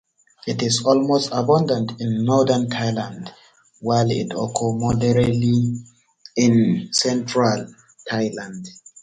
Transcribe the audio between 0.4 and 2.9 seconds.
It is most abundant in northern